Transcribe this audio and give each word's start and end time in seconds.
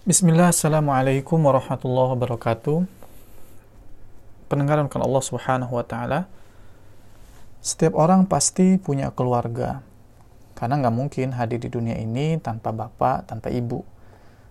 Bismillah, 0.00 0.48
Assalamualaikum 0.48 1.36
warahmatullahi 1.44 2.16
wabarakatuh. 2.16 2.88
Pendengaran 4.48 4.88
Allah 4.88 5.20
Subhanahu 5.20 5.76
wa 5.76 5.84
Ta'ala, 5.84 6.24
setiap 7.60 7.92
orang 7.92 8.24
pasti 8.24 8.80
punya 8.80 9.12
keluarga, 9.12 9.84
karena 10.56 10.80
nggak 10.80 10.96
mungkin 10.96 11.36
hadir 11.36 11.60
di 11.60 11.68
dunia 11.68 12.00
ini 12.00 12.40
tanpa 12.40 12.72
bapak, 12.72 13.28
tanpa 13.28 13.52
ibu, 13.52 13.84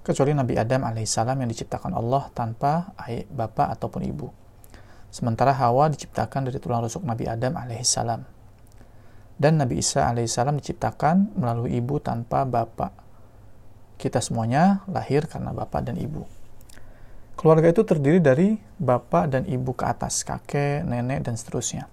kecuali 0.05 0.37
Nabi 0.37 0.53
Adam 0.53 0.85
alaihissalam 0.85 1.41
yang 1.41 1.49
diciptakan 1.49 1.97
Allah 1.97 2.29
tanpa 2.37 2.93
bapak 3.33 3.73
ataupun 3.73 4.05
ibu. 4.05 4.29
Sementara 5.09 5.57
Hawa 5.57 5.89
diciptakan 5.89 6.45
dari 6.45 6.61
tulang 6.61 6.85
rusuk 6.85 7.01
Nabi 7.01 7.25
Adam 7.25 7.57
alaihissalam. 7.57 8.21
Dan 9.33 9.57
Nabi 9.57 9.81
Isa 9.81 10.13
alaihissalam 10.13 10.61
diciptakan 10.61 11.33
melalui 11.33 11.73
ibu 11.73 11.97
tanpa 11.97 12.45
bapak 12.45 13.08
kita 13.99 14.23
semuanya 14.23 14.87
lahir 14.87 15.27
karena 15.27 15.51
bapak 15.51 15.91
dan 15.91 15.99
ibu. 15.99 16.23
Keluarga 17.35 17.67
itu 17.67 17.83
terdiri 17.83 18.23
dari 18.23 18.55
bapak 18.79 19.31
dan 19.31 19.43
ibu 19.43 19.75
ke 19.75 19.83
atas, 19.83 20.23
kakek, 20.23 20.87
nenek, 20.87 21.23
dan 21.23 21.35
seterusnya. 21.35 21.91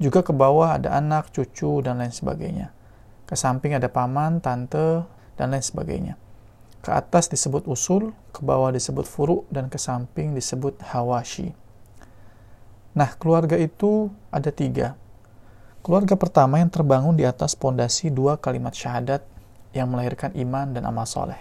Juga 0.00 0.20
ke 0.20 0.32
bawah 0.32 0.76
ada 0.76 0.96
anak, 0.96 1.32
cucu, 1.32 1.80
dan 1.84 2.00
lain 2.00 2.12
sebagainya. 2.12 2.72
Ke 3.24 3.36
samping 3.36 3.76
ada 3.76 3.88
paman, 3.88 4.40
tante, 4.40 5.04
dan 5.36 5.52
lain 5.52 5.60
sebagainya. 5.60 6.16
Ke 6.80 6.96
atas 6.96 7.28
disebut 7.28 7.68
usul, 7.68 8.16
ke 8.32 8.40
bawah 8.40 8.72
disebut 8.72 9.04
furu, 9.04 9.44
dan 9.52 9.68
ke 9.68 9.76
samping 9.76 10.32
disebut 10.32 10.80
hawashi. 10.92 11.52
Nah, 12.96 13.12
keluarga 13.20 13.60
itu 13.60 14.08
ada 14.32 14.48
tiga. 14.48 14.96
Keluarga 15.84 16.16
pertama 16.16 16.56
yang 16.56 16.72
terbangun 16.72 17.16
di 17.16 17.28
atas 17.28 17.52
pondasi 17.52 18.08
dua 18.08 18.40
kalimat 18.40 18.72
syahadat 18.72 19.24
yang 19.76 19.90
melahirkan 19.90 20.34
iman 20.34 20.74
dan 20.74 20.86
amal 20.86 21.06
soleh. 21.06 21.38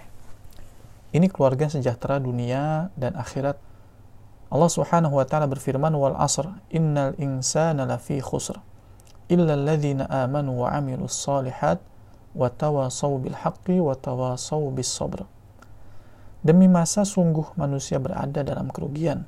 Ini 1.09 1.25
keluarga 1.33 1.65
sejahtera 1.65 2.21
dunia 2.21 2.93
dan 2.93 3.17
akhirat. 3.17 3.57
Allah 4.49 4.69
Subhanahu 4.69 5.17
wa 5.17 5.25
taala 5.25 5.49
berfirman 5.49 5.93
wal 5.93 6.17
asr 6.17 6.45
innal 6.69 7.17
insana 7.17 7.85
lafi 7.85 8.21
khusr 8.21 8.57
illa 9.29 9.53
alladhina 9.53 10.09
amanu 10.09 10.65
wa 10.65 10.73
amilus 10.73 11.13
salihat 11.13 11.77
wa 12.33 12.49
tawasaw 12.49 13.13
bil 13.21 13.37
haqqi 13.37 13.77
wa 13.77 13.93
tawasaw 13.93 14.61
bis 14.73 14.89
sabr. 14.89 15.25
Demi 16.41 16.65
masa 16.65 17.05
sungguh 17.05 17.53
manusia 17.57 18.01
berada 18.01 18.41
dalam 18.41 18.73
kerugian 18.73 19.25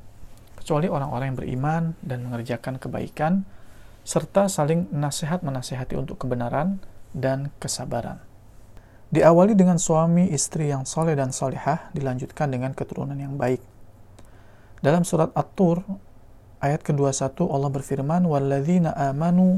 kecuali 0.62 0.86
orang-orang 0.86 1.34
yang 1.34 1.40
beriman 1.42 1.84
dan 2.06 2.22
mengerjakan 2.30 2.78
kebaikan 2.78 3.42
serta 4.06 4.46
saling 4.46 4.90
nasihat 4.94 5.42
menasihati 5.42 5.98
untuk 5.98 6.22
kebenaran 6.22 6.78
dan 7.14 7.50
kesabaran. 7.58 8.31
Diawali 9.11 9.55
dengan 9.55 9.79
suami 9.79 10.35
istri 10.35 10.75
yang 10.75 10.83
soleh 10.83 11.15
dan 11.15 11.31
solehah, 11.31 11.95
dilanjutkan 11.95 12.51
dengan 12.51 12.75
keturunan 12.75 13.15
yang 13.15 13.39
baik. 13.39 13.63
Dalam 14.83 15.07
surat 15.07 15.31
At-Tur, 15.33 15.87
ayat 16.59 16.83
ke-21 16.83 17.47
Allah 17.47 17.71
berfirman, 17.71 18.23
وَالَّذِينَ 18.27 18.91
آمَنُوا 18.91 19.53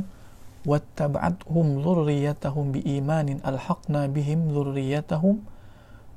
وَاتَّبَعَتْهُمْ 0.69 1.67
ذُرِّيَّتَهُمْ 1.81 2.65
بِإِيمَانٍ 2.77 3.29
أَلْحَقْنَا 3.41 4.13
بِهِمْ 4.13 4.39
ذُرِّيَّتَهُمْ 4.53 5.35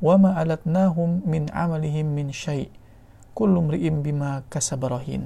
وَمَا 0.02 0.32
أَلَتْنَاهُمْ 0.44 1.10
مِنْ 1.24 1.44
عَمَلِهِمْ 1.54 2.08
مِنْ 2.12 2.28
شَيْءٍ 2.36 2.68
كُلُّ 3.32 3.54
امْرِئٍ 3.54 3.86
بِمَا 4.04 4.52
كَسَبَ 4.52 4.82
رَهِينٌ 4.82 5.22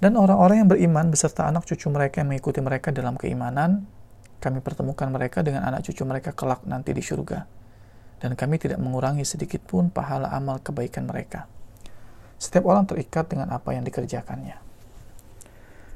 Dan 0.00 0.16
orang-orang 0.16 0.64
yang 0.64 0.70
beriman 0.72 1.12
beserta 1.12 1.46
anak 1.46 1.68
cucu 1.68 1.86
mereka 1.92 2.24
yang 2.24 2.32
mengikuti 2.32 2.58
mereka 2.58 2.90
dalam 2.90 3.20
keimanan, 3.20 3.86
kami 4.37 4.61
pertemukan 4.61 5.09
mereka 5.09 5.41
dengan 5.41 5.65
anak 5.65 5.85
cucu 5.85 6.05
mereka 6.05 6.33
kelak 6.33 6.61
nanti 6.69 6.93
di 6.93 7.01
surga. 7.01 7.45
Dan 8.17 8.33
kami 8.33 8.57
tidak 8.57 8.81
mengurangi 8.81 9.25
sedikit 9.25 9.61
pun 9.65 9.93
pahala 9.93 10.33
amal 10.33 10.57
kebaikan 10.61 11.05
mereka. 11.05 11.45
Setiap 12.37 12.65
orang 12.69 12.85
terikat 12.85 13.29
dengan 13.29 13.49
apa 13.53 13.73
yang 13.73 13.85
dikerjakannya. 13.85 14.57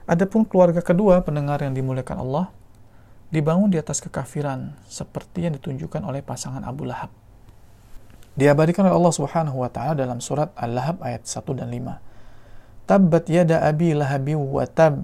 Adapun 0.10 0.46
keluarga 0.46 0.82
kedua 0.82 1.22
pendengar 1.22 1.62
yang 1.62 1.78
dimuliakan 1.78 2.18
Allah 2.22 2.46
dibangun 3.32 3.72
di 3.72 3.80
atas 3.80 4.04
kekafiran 4.04 4.76
seperti 4.90 5.48
yang 5.48 5.54
ditunjukkan 5.56 6.02
oleh 6.04 6.20
pasangan 6.26 6.66
Abu 6.66 6.84
Lahab. 6.90 7.14
Diabadikan 8.36 8.88
oleh 8.88 8.96
Allah 8.96 9.14
Subhanahu 9.16 9.62
wa 9.62 9.70
taala 9.72 9.96
dalam 9.96 10.20
surat 10.24 10.52
Al-Lahab 10.56 11.00
ayat 11.04 11.24
1 11.28 11.46
dan 11.56 11.68
5. 11.68 12.90
Tabbat 12.90 13.26
yada 13.32 13.64
abi 13.64 13.96
lahabi 13.96 14.36
wa 14.36 14.66
tab 14.68 15.00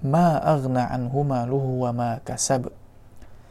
ma 0.00 0.40
aghna 0.40 0.88
anhu 0.88 1.24
maluhu 1.24 1.84
wa 1.84 1.90
ma 1.92 2.10
kasab. 2.24 2.72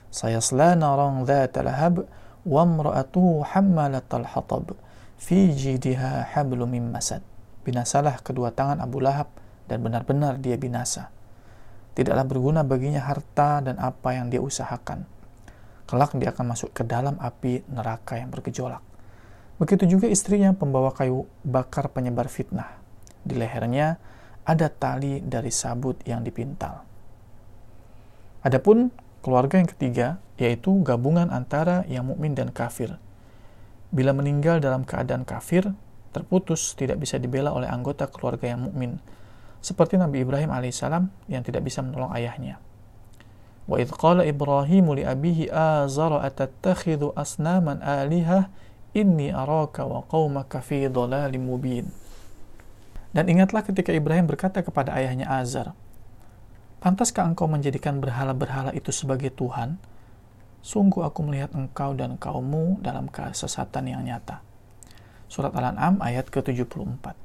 Sayasla 0.10 0.74
ذات 1.22 1.54
dhata 1.54 2.02
وامرأته 2.50 3.26
wa 3.46 3.86
الحطب 3.94 4.18
في 4.18 4.26
hatab 4.26 4.68
fi 5.22 5.38
jidiha 5.54 6.34
hablu 6.34 6.66
min 6.66 6.90
masad. 6.90 7.22
Binasalah 7.62 8.26
kedua 8.26 8.50
tangan 8.50 8.82
Abu 8.82 8.98
Lahab 8.98 9.30
dan 9.70 9.86
benar-benar 9.86 10.42
dia 10.42 10.58
binasa. 10.58 11.14
Tidaklah 11.94 12.26
berguna 12.26 12.62
baginya 12.66 13.06
harta 13.06 13.62
dan 13.62 13.78
apa 13.78 14.18
yang 14.18 14.34
dia 14.34 14.42
usahakan. 14.42 15.06
Kelak 15.86 16.18
dia 16.18 16.34
akan 16.34 16.46
masuk 16.58 16.74
ke 16.74 16.82
dalam 16.82 17.20
api 17.22 17.66
neraka 17.70 18.18
yang 18.18 18.34
bergejolak. 18.34 18.82
Begitu 19.59 20.00
juga 20.00 20.08
istrinya 20.08 20.56
pembawa 20.56 20.96
kayu 20.96 21.28
bakar 21.44 21.92
penyebar 21.92 22.32
fitnah. 22.32 22.80
Di 23.22 23.36
lehernya 23.36 24.00
ada 24.46 24.68
tali 24.72 25.24
dari 25.24 25.52
sabut 25.52 26.00
yang 26.08 26.24
dipintal. 26.24 26.84
Adapun 28.44 28.92
keluarga 29.20 29.60
yang 29.60 29.70
ketiga 29.70 30.08
yaitu 30.40 30.72
gabungan 30.84 31.28
antara 31.28 31.84
yang 31.92 32.08
mukmin 32.08 32.32
dan 32.32 32.56
kafir. 32.56 32.96
Bila 33.92 34.16
meninggal 34.16 34.64
dalam 34.64 34.88
keadaan 34.88 35.28
kafir, 35.28 35.76
terputus 36.16 36.74
tidak 36.80 37.04
bisa 37.04 37.20
dibela 37.20 37.52
oleh 37.52 37.68
anggota 37.68 38.08
keluarga 38.08 38.56
yang 38.56 38.72
mukmin, 38.72 39.04
seperti 39.60 40.00
Nabi 40.00 40.24
Ibrahim 40.24 40.56
alaihissalam 40.56 41.12
yang 41.28 41.44
tidak 41.44 41.68
bisa 41.68 41.84
menolong 41.84 42.16
ayahnya. 42.16 42.64
Wa 43.70 43.78
idh 43.78 43.92
qala 43.94 44.24
Ibrahim 44.26 44.98
li 44.98 45.04
abihi 45.04 45.52
azara 45.52 46.24
atattakhidhu 46.26 47.14
asnaman 47.14 47.84
alihah 47.84 48.50
inni 48.98 49.30
araka 49.30 49.86
wa 49.86 50.02
qaumaka 50.08 50.64
fi 50.64 50.88
dhalalim 50.90 51.46
mubin. 51.46 51.92
Dan 53.15 53.31
ingatlah 53.31 53.62
ketika 53.62 53.95
Ibrahim 53.95 54.27
berkata 54.27 54.65
kepada 54.65 54.91
ayahnya 54.99 55.31
Azar, 55.31 55.77
Pantaskah 56.83 57.25
engkau 57.25 57.49
menjadikan 57.49 57.97
berhala-berhala 58.03 58.75
itu 58.77 58.93
sebagai 58.93 59.33
Tuhan? 59.33 59.81
Sungguh 60.61 61.00
aku 61.00 61.25
melihat 61.25 61.56
engkau 61.56 61.97
dan 61.97 62.21
kaummu 62.21 62.84
dalam 62.84 63.09
kesesatan 63.09 63.89
yang 63.89 64.05
nyata. 64.05 64.45
Surat 65.31 65.56
Al-An'am 65.56 66.03
ayat 66.05 66.28
ke-74. 66.28 67.17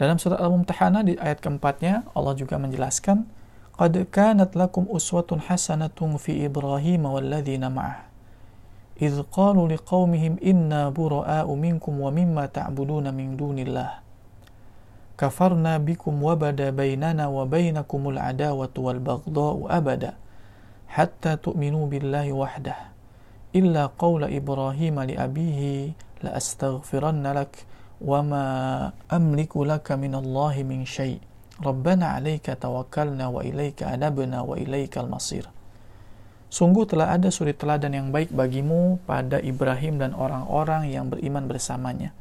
Dalam 0.00 0.16
surat 0.16 0.40
Al-Mumtahana 0.40 1.04
di 1.04 1.18
ayat 1.20 1.44
keempatnya, 1.44 2.08
Allah 2.16 2.32
juga 2.38 2.56
menjelaskan, 2.56 3.28
Qad 3.76 3.94
kanat 4.08 4.56
lakum 4.56 4.88
uswatun 4.88 5.44
hasanatun 5.44 6.16
fi 6.16 6.48
Ibrahim 6.48 7.04
walladzina 7.04 7.68
ma'ah. 7.68 8.08
إذ 8.98 9.30
قالوا 9.30 9.78
لقومهم 9.78 10.42
إنا 10.42 10.90
براء 10.90 11.46
منكم 11.46 11.94
ومما 12.00 12.44
تعبدون 12.46 13.14
من 13.14 13.38
دون 13.38 13.58
الله 13.58 14.01
kafarna 15.23 15.79
bikum 15.79 16.19
wabada 16.19 16.75
bainana 16.75 17.31
wa 17.31 17.47
bainakumul 17.47 18.19
adawatu 18.19 18.91
wal 18.91 18.99
baghdha'u 18.99 19.71
abada 19.71 20.19
hatta 20.91 21.39
tu'minu 21.39 21.87
billahi 21.87 22.35
wahdah. 22.35 22.91
Illa 23.55 23.87
qawla 23.87 24.27
ibrahim 24.27 24.99
li 25.07 25.15
abihi 25.15 25.95
la 26.27 26.35
astaghfiranna 26.35 27.39
lak 27.39 27.55
wa 28.03 28.19
ma 28.19 28.43
amliku 29.07 29.63
laka 29.63 29.95
min 29.95 30.11
Allahi 30.11 30.67
min 30.67 30.83
syai' 30.83 31.23
Rabbana 31.63 32.19
alaika 32.19 32.59
tawakkalna 32.59 33.31
wa 33.31 33.47
ilaika 33.47 33.87
anabna 33.95 34.43
wa 34.43 34.59
ilaikal 34.59 35.07
masir. 35.07 35.47
Sungguh 36.51 36.83
telah 36.83 37.15
ada 37.15 37.31
suri 37.31 37.55
teladan 37.55 37.95
yang 37.95 38.07
baik 38.11 38.27
bagimu 38.35 38.99
pada 39.07 39.39
Ibrahim 39.39 40.03
dan 40.03 40.11
orang-orang 40.11 40.91
yang 40.91 41.07
beriman 41.07 41.47
bersamanya 41.47 42.11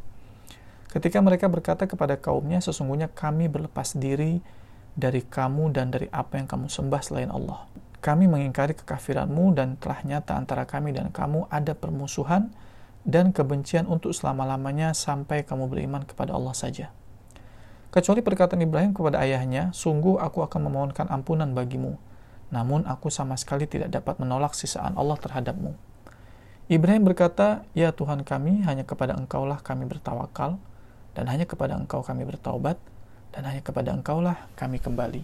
Ketika 0.92 1.24
mereka 1.24 1.48
berkata 1.48 1.88
kepada 1.88 2.20
kaumnya, 2.20 2.60
sesungguhnya 2.60 3.08
kami 3.08 3.48
berlepas 3.48 3.96
diri 3.96 4.44
dari 4.92 5.24
kamu 5.24 5.72
dan 5.72 5.88
dari 5.88 6.04
apa 6.12 6.36
yang 6.36 6.44
kamu 6.44 6.68
sembah 6.68 7.00
selain 7.00 7.32
Allah. 7.32 7.64
Kami 8.04 8.28
mengingkari 8.28 8.76
kekafiranmu 8.76 9.56
dan 9.56 9.80
telah 9.80 10.04
nyata 10.04 10.36
antara 10.36 10.68
kami 10.68 10.92
dan 10.92 11.08
kamu 11.08 11.48
ada 11.48 11.72
permusuhan 11.72 12.52
dan 13.08 13.32
kebencian 13.32 13.88
untuk 13.88 14.12
selama-lamanya 14.12 14.92
sampai 14.92 15.48
kamu 15.48 15.72
beriman 15.72 16.04
kepada 16.04 16.36
Allah 16.36 16.52
saja. 16.52 16.92
Kecuali 17.88 18.20
perkataan 18.20 18.60
Ibrahim 18.60 18.92
kepada 18.92 19.24
ayahnya, 19.24 19.72
sungguh 19.72 20.20
aku 20.20 20.44
akan 20.44 20.60
memohonkan 20.68 21.08
ampunan 21.08 21.56
bagimu, 21.56 21.96
namun 22.52 22.84
aku 22.84 23.08
sama 23.08 23.40
sekali 23.40 23.64
tidak 23.64 23.96
dapat 23.96 24.20
menolak 24.20 24.52
sisaan 24.52 24.92
Allah 25.00 25.16
terhadapmu. 25.16 25.72
Ibrahim 26.68 27.08
berkata, 27.08 27.64
Ya 27.72 27.96
Tuhan 27.96 28.28
kami, 28.28 28.60
hanya 28.68 28.84
kepada 28.84 29.16
engkaulah 29.16 29.60
kami 29.60 29.88
bertawakal, 29.88 30.60
dan 31.18 31.29
hanya 31.31 31.50
kepada 31.50 31.74
engkau 31.74 32.06
kami 32.06 32.24
bertaubat, 32.27 32.77
dan 33.33 33.45
hanya 33.45 33.62
kepada 33.62 33.94
engkaulah 33.94 34.38
kami 34.53 34.77
kembali. 34.77 35.21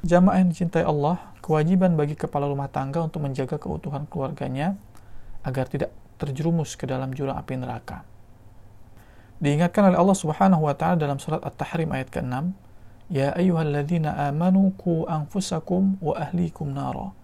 Jamaah 0.00 0.40
yang 0.40 0.48
dicintai 0.48 0.82
Allah, 0.82 1.20
kewajiban 1.44 1.92
bagi 1.92 2.16
kepala 2.16 2.48
rumah 2.48 2.72
tangga 2.72 3.04
untuk 3.04 3.20
menjaga 3.20 3.60
keutuhan 3.60 4.08
keluarganya 4.08 4.80
agar 5.44 5.68
tidak 5.68 5.92
terjerumus 6.16 6.76
ke 6.76 6.88
dalam 6.88 7.12
jurang 7.12 7.36
api 7.36 7.54
neraka. 7.60 8.04
Diingatkan 9.40 9.92
oleh 9.92 9.98
Allah 10.00 10.16
Subhanahu 10.16 10.68
wa 10.68 10.76
taala 10.76 11.00
dalam 11.00 11.16
surat 11.16 11.40
At-Tahrim 11.40 11.92
ayat 11.92 12.12
ke-6, 12.12 12.52
"Ya 13.08 13.32
ayyuhalladzina 13.32 14.28
amanu 14.28 14.72
qu 14.76 15.08
anfusakum 15.08 15.96
wa 16.00 16.16
ahlikum 16.16 16.72
nara." 16.72 17.16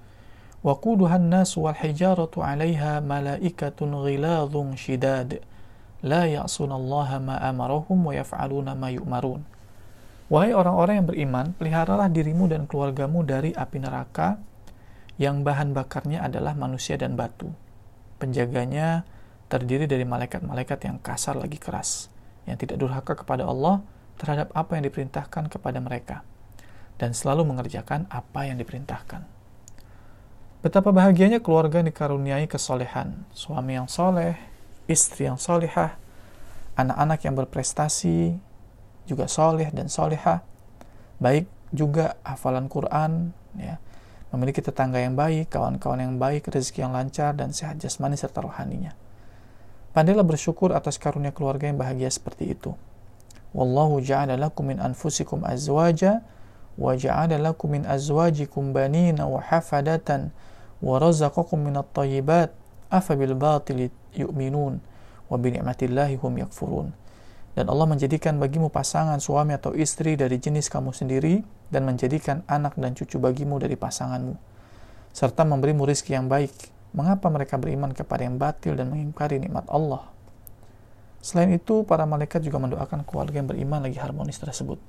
وقودها 0.66 1.16
الناس 1.16 1.58
والحجارة 1.58 2.34
عليها 2.42 3.00
ملائكة 3.00 3.78
غلاظ 3.78 4.54
شداد 4.74 5.30
la 6.01 6.25
ya'sunallaha 6.25 7.21
ma'amarohum 7.21 7.97
wa 8.09 8.13
yaf'aluna 8.13 8.73
ma. 8.73 8.89
Wahai 10.31 10.55
orang-orang 10.55 11.03
yang 11.03 11.07
beriman, 11.11 11.45
peliharalah 11.59 12.07
dirimu 12.07 12.47
dan 12.47 12.63
keluargamu 12.63 13.21
dari 13.27 13.51
api 13.51 13.77
neraka 13.83 14.39
yang 15.19 15.43
bahan 15.43 15.75
bakarnya 15.75 16.23
adalah 16.23 16.55
manusia 16.55 16.95
dan 16.95 17.19
batu. 17.19 17.51
Penjaganya 18.15 19.03
terdiri 19.51 19.85
dari 19.85 20.07
malaikat-malaikat 20.07 20.87
yang 20.87 20.97
kasar 21.03 21.35
lagi 21.35 21.59
keras, 21.59 22.07
yang 22.47 22.55
tidak 22.55 22.79
durhaka 22.79 23.13
kepada 23.13 23.43
Allah 23.43 23.83
terhadap 24.15 24.55
apa 24.55 24.79
yang 24.79 24.87
diperintahkan 24.87 25.51
kepada 25.51 25.83
mereka, 25.83 26.23
dan 26.95 27.11
selalu 27.11 27.51
mengerjakan 27.51 28.07
apa 28.07 28.47
yang 28.47 28.55
diperintahkan. 28.55 29.27
Betapa 30.61 30.93
bahagianya 30.93 31.41
keluarga 31.41 31.81
yang 31.83 31.89
dikaruniai 31.89 32.45
kesolehan, 32.47 33.27
suami 33.33 33.75
yang 33.75 33.89
soleh, 33.91 34.37
istri 34.91 35.25
yang 35.25 35.39
solehah, 35.39 35.95
anak-anak 36.75 37.19
yang 37.23 37.35
berprestasi, 37.39 38.35
juga 39.07 39.25
soleh 39.25 39.71
dan 39.73 39.87
soleha, 39.89 40.45
baik 41.17 41.49
juga 41.71 42.19
hafalan 42.27 42.67
Quran, 42.67 43.31
ya, 43.55 43.79
memiliki 44.31 44.63
tetangga 44.63 44.99
yang 44.99 45.15
baik, 45.15 45.51
kawan-kawan 45.51 46.03
yang 46.03 46.15
baik, 46.19 46.47
rezeki 46.47 46.87
yang 46.87 46.93
lancar, 46.95 47.35
dan 47.35 47.51
sehat 47.51 47.79
jasmani 47.79 48.15
serta 48.15 48.43
rohaninya. 48.43 48.95
Pandailah 49.91 50.23
bersyukur 50.23 50.71
atas 50.71 50.95
karunia 50.95 51.35
keluarga 51.35 51.67
yang 51.67 51.75
bahagia 51.75 52.07
seperti 52.07 52.55
itu. 52.55 52.71
Wallahu 53.51 53.99
ja'ala 53.99 54.39
lakum 54.39 54.71
min 54.71 54.79
anfusikum 54.79 55.43
azwaja 55.43 56.23
wa 56.79 56.95
ja'ala 56.95 57.35
lakum 57.35 57.75
min 57.75 57.83
azwajikum 57.83 58.71
banina 58.71 59.27
wa 59.27 59.43
hafadatan 59.43 60.31
wa 60.79 60.95
razaqakum 60.95 61.67
minat 61.67 61.91
tayyibat 61.91 62.55
afa 62.87 63.19
bil 63.19 63.35
batili 63.35 63.91
yu'minun 64.15 64.79
wa 65.27 65.35
bi 65.39 65.55
ni'matillahi 65.55 66.19
hum 66.19 66.39
yakfurun. 66.41 66.91
Dan 67.51 67.67
Allah 67.67 67.83
menjadikan 67.83 68.39
bagimu 68.39 68.71
pasangan 68.71 69.19
suami 69.19 69.55
atau 69.55 69.75
istri 69.75 70.15
dari 70.15 70.39
jenis 70.39 70.71
kamu 70.71 70.95
sendiri 70.95 71.43
dan 71.67 71.83
menjadikan 71.83 72.47
anak 72.47 72.79
dan 72.79 72.95
cucu 72.95 73.19
bagimu 73.19 73.59
dari 73.59 73.75
pasanganmu 73.75 74.51
serta 75.11 75.43
memberimu 75.43 75.83
rizki 75.83 76.15
yang 76.15 76.31
baik. 76.31 76.51
Mengapa 76.91 77.31
mereka 77.31 77.55
beriman 77.55 77.95
kepada 77.95 78.27
yang 78.27 78.35
batil 78.35 78.75
dan 78.75 78.91
mengingkari 78.91 79.39
nikmat 79.39 79.63
Allah? 79.71 80.11
Selain 81.23 81.47
itu 81.55 81.87
para 81.87 82.03
malaikat 82.03 82.43
juga 82.43 82.59
mendoakan 82.59 83.07
keluarga 83.07 83.39
yang 83.39 83.47
beriman 83.47 83.79
lagi 83.87 83.95
harmonis 83.95 84.41
tersebut. 84.41 84.81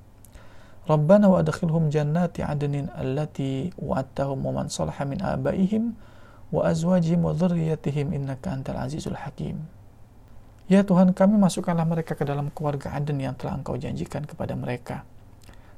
Rabbana 0.83 1.31
wa 1.31 1.39
adkhilhum 1.39 1.95
jannati 1.95 2.43
adnin 2.43 2.91
allati 2.91 3.71
wa'adtahum 3.79 4.43
wa 4.43 4.63
man 4.63 4.67
salaha 4.67 5.07
min 5.07 5.23
abaihim 5.23 5.95
wa 6.53 6.69
azwajihim 6.69 7.25
wa 7.25 7.33
dhurriyyatihim 7.33 8.13
innaka 8.13 8.53
antal 8.53 8.79
azizul 8.85 9.17
hakim 9.17 9.65
Ya 10.71 10.87
Tuhan 10.87 11.13
kami 11.13 11.37
masukkanlah 11.37 11.85
mereka 11.85 12.15
ke 12.15 12.25
dalam 12.25 12.49
keluarga 12.55 12.95
Aden 12.95 13.19
yang 13.19 13.35
telah 13.35 13.59
engkau 13.59 13.75
janjikan 13.77 14.25
kepada 14.25 14.57
mereka. 14.57 15.05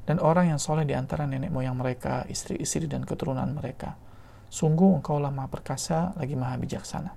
Dan 0.05 0.21
orang 0.21 0.55
yang 0.55 0.61
soleh 0.61 0.85
di 0.85 0.93
antara 0.93 1.25
nenek 1.25 1.49
moyang 1.49 1.75
mereka, 1.75 2.29
istri-istri 2.31 2.85
dan 2.85 3.03
keturunan 3.09 3.49
mereka. 3.57 3.97
Sungguh 4.53 5.01
engkau 5.01 5.17
lah 5.17 5.33
maha 5.33 5.49
perkasa, 5.49 6.13
lagi 6.15 6.37
maha 6.37 6.61
bijaksana. 6.61 7.11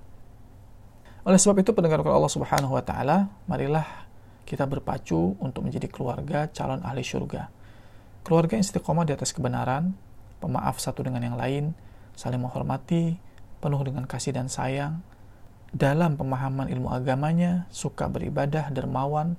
Oleh 1.28 1.36
sebab 1.36 1.60
itu 1.60 1.76
pendengar 1.76 2.00
Allah 2.02 2.32
subhanahu 2.32 2.72
wa 2.72 2.82
ta'ala, 2.82 3.30
marilah 3.44 4.08
kita 4.48 4.64
berpacu 4.64 5.36
untuk 5.36 5.68
menjadi 5.68 5.86
keluarga 5.92 6.48
calon 6.48 6.80
ahli 6.80 7.04
syurga. 7.04 7.52
Keluarga 8.24 8.56
yang 8.56 8.64
istiqomah 8.64 9.04
di 9.04 9.12
atas 9.12 9.36
kebenaran, 9.36 9.92
pemaaf 10.40 10.80
satu 10.80 11.04
dengan 11.04 11.20
yang 11.20 11.36
lain, 11.36 11.76
saling 12.16 12.40
menghormati, 12.40 13.20
penuh 13.58 13.80
dengan 13.82 14.06
kasih 14.08 14.34
dan 14.34 14.50
sayang, 14.50 15.02
dalam 15.74 16.16
pemahaman 16.16 16.72
ilmu 16.72 16.88
agamanya, 16.88 17.68
suka 17.68 18.08
beribadah, 18.08 18.72
dermawan, 18.72 19.36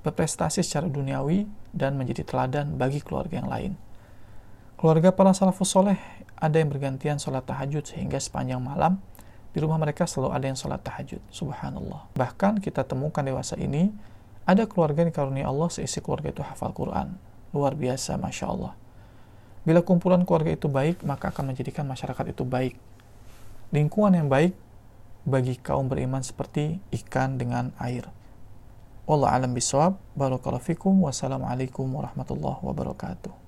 berprestasi 0.00 0.64
secara 0.64 0.88
duniawi, 0.88 1.44
dan 1.76 2.00
menjadi 2.00 2.24
teladan 2.24 2.80
bagi 2.80 3.04
keluarga 3.04 3.44
yang 3.44 3.50
lain. 3.50 3.72
Keluarga 4.80 5.12
para 5.12 5.32
salafus 5.36 5.72
soleh 5.72 5.96
ada 6.36 6.56
yang 6.60 6.68
bergantian 6.68 7.16
sholat 7.16 7.44
tahajud 7.48 7.84
sehingga 7.84 8.20
sepanjang 8.20 8.60
malam 8.60 9.00
di 9.56 9.58
rumah 9.64 9.80
mereka 9.80 10.04
selalu 10.04 10.36
ada 10.36 10.46
yang 10.52 10.58
sholat 10.58 10.84
tahajud. 10.84 11.20
Subhanallah. 11.32 12.12
Bahkan 12.12 12.60
kita 12.60 12.84
temukan 12.84 13.24
dewasa 13.24 13.56
ini 13.56 13.88
ada 14.44 14.68
keluarga 14.68 15.00
yang 15.00 15.10
dikaruniai 15.10 15.48
Allah 15.48 15.68
seisi 15.72 16.04
keluarga 16.04 16.28
itu 16.28 16.44
hafal 16.44 16.76
Quran. 16.76 17.16
Luar 17.56 17.72
biasa, 17.72 18.20
Masya 18.20 18.46
Allah. 18.52 18.76
Bila 19.64 19.80
kumpulan 19.80 20.22
keluarga 20.28 20.52
itu 20.52 20.68
baik, 20.68 21.02
maka 21.02 21.32
akan 21.32 21.50
menjadikan 21.50 21.88
masyarakat 21.88 22.36
itu 22.36 22.44
baik. 22.44 22.76
Lingkungan 23.74 24.14
yang 24.14 24.28
baik 24.30 24.54
bagi 25.26 25.58
kaum 25.58 25.90
beriman 25.90 26.22
seperti 26.22 26.78
ikan 27.02 27.34
dengan 27.38 27.74
air. 27.82 28.06
Allah 29.06 29.38
alam 29.38 29.54
bisawab. 29.54 29.98
Barakallahu 30.18 30.62
fikum. 30.62 31.06
Wassalamualaikum 31.06 31.86
warahmatullahi 31.86 32.62
wabarakatuh. 32.62 33.45